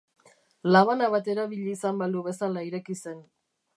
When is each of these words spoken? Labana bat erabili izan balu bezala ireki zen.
Labana 0.75 1.09
bat 1.15 1.29
erabili 1.33 1.69
izan 1.75 2.01
balu 2.03 2.25
bezala 2.29 2.65
ireki 2.71 2.97
zen. 3.05 3.21